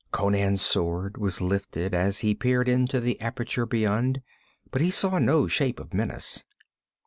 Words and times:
Conan's 0.11 0.63
sword 0.63 1.17
was 1.19 1.41
lifted 1.41 1.93
as 1.93 2.21
he 2.21 2.33
peered 2.33 2.67
into 2.67 2.99
the 2.99 3.21
aperture 3.21 3.67
beyond, 3.67 4.23
but 4.71 4.81
he 4.81 4.89
saw 4.89 5.19
no 5.19 5.45
shape 5.45 5.79
of 5.79 5.93
menace. 5.93 6.43